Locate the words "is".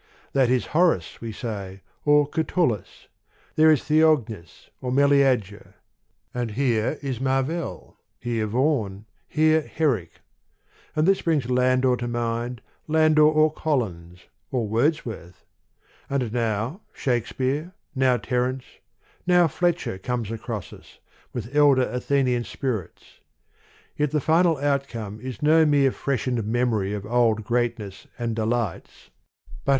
0.49-0.65, 3.69-3.83, 7.03-7.21, 25.21-25.43